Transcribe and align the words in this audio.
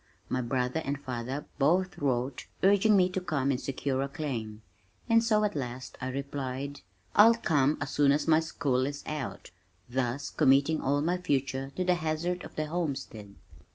My 0.29 0.41
brother 0.41 0.81
and 0.83 0.99
father 0.99 1.45
both 1.59 1.99
wrote 1.99 2.47
urging 2.63 2.97
me 2.97 3.07
to 3.09 3.21
come 3.21 3.51
and 3.51 3.61
secure 3.61 4.01
a 4.01 4.07
claim, 4.09 4.63
and 5.07 5.23
so 5.23 5.43
at 5.43 5.55
last 5.55 5.95
I 6.01 6.09
replied, 6.09 6.81
"I'll 7.15 7.35
come 7.35 7.77
as 7.79 7.91
soon 7.91 8.11
as 8.11 8.27
my 8.27 8.39
school 8.39 8.87
is 8.87 9.03
out," 9.05 9.51
thus 9.87 10.31
committing 10.31 10.81
all 10.81 11.01
my 11.01 11.19
future 11.19 11.71
to 11.75 11.83
the 11.83 11.93
hazard 11.93 12.43
of 12.43 12.55
the 12.55 12.65
homestead. 12.65 13.35